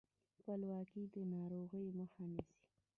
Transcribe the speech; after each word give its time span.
پاکوالی 0.41 1.03
د 1.13 1.15
ناروغیو 1.33 1.95
مخه 1.99 2.23
نیسي. 2.31 2.55